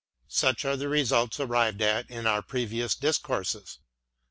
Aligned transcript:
Such 0.33 0.65
are 0.65 0.75
the 0.75 0.89
results 0.89 1.39
arrived 1.39 1.79
at 1.83 2.09
in 2.09 2.25
our 2.25 2.41
previous 2.41 2.95
discourses. 2.95 3.77